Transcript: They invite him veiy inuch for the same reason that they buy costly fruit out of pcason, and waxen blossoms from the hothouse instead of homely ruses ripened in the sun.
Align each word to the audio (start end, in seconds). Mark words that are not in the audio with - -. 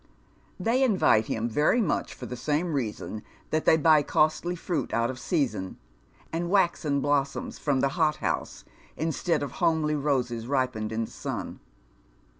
They 0.59 0.81
invite 0.81 1.27
him 1.27 1.47
veiy 1.47 1.79
inuch 1.79 2.15
for 2.15 2.25
the 2.25 2.35
same 2.35 2.73
reason 2.73 3.21
that 3.51 3.65
they 3.65 3.77
buy 3.77 4.01
costly 4.01 4.55
fruit 4.55 4.95
out 4.95 5.11
of 5.11 5.17
pcason, 5.17 5.75
and 6.33 6.49
waxen 6.49 7.01
blossoms 7.01 7.59
from 7.59 7.81
the 7.81 7.89
hothouse 7.89 8.65
instead 8.97 9.43
of 9.43 9.51
homely 9.61 9.93
ruses 9.93 10.47
ripened 10.47 10.91
in 10.91 11.05
the 11.05 11.11
sun. 11.11 11.59